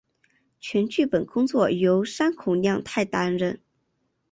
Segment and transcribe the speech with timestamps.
[0.59, 3.61] 全剧本工作由山口亮太担任。